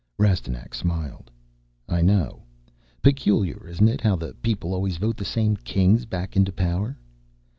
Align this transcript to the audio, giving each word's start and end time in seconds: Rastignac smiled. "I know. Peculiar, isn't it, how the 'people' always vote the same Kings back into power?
Rastignac 0.17 0.73
smiled. 0.73 1.29
"I 1.87 2.01
know. 2.01 2.41
Peculiar, 3.03 3.67
isn't 3.67 3.87
it, 3.87 4.01
how 4.01 4.15
the 4.15 4.33
'people' 4.41 4.73
always 4.73 4.97
vote 4.97 5.15
the 5.15 5.23
same 5.23 5.55
Kings 5.57 6.05
back 6.07 6.35
into 6.35 6.51
power? 6.51 6.97